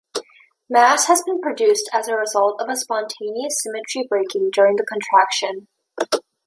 [0.67, 5.67] Mass has been produced as a result of a spontaneous symmetry breaking during the contraction.